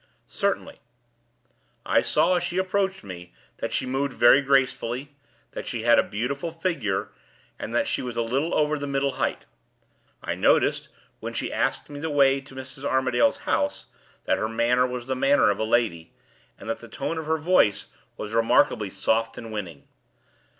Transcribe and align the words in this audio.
"Certainly. 0.25 0.79
I 1.85 2.01
saw, 2.01 2.33
as 2.33 2.43
she 2.43 2.57
approached 2.57 3.03
me, 3.03 3.33
that 3.57 3.71
she 3.71 3.85
moved 3.85 4.13
very 4.13 4.41
gracefully, 4.41 5.15
that 5.51 5.67
she 5.67 5.83
had 5.83 5.99
a 5.99 6.01
beautiful 6.01 6.49
figure, 6.49 7.09
and 7.59 7.75
that 7.75 7.87
she 7.87 8.01
was 8.01 8.17
a 8.17 8.23
little 8.23 8.51
over 8.55 8.79
the 8.79 8.87
middle 8.87 9.11
height. 9.11 9.45
I 10.23 10.33
noticed, 10.33 10.89
when 11.19 11.35
she 11.35 11.53
asked 11.53 11.87
me 11.87 11.99
the 11.99 12.09
way 12.09 12.41
to 12.41 12.55
Mrs. 12.55 12.83
Armadale's 12.83 13.37
house, 13.45 13.85
that 14.25 14.39
her 14.39 14.49
manner 14.49 14.87
was 14.87 15.05
the 15.05 15.15
manner 15.15 15.51
of 15.51 15.59
a 15.59 15.63
lady, 15.63 16.13
and 16.57 16.67
that 16.67 16.79
the 16.79 16.87
tone 16.87 17.19
of 17.19 17.27
her 17.27 17.37
voice 17.37 17.85
was 18.17 18.33
remarkably 18.33 18.89
soft 18.89 19.37
and 19.37 19.51
winning. 19.53 19.87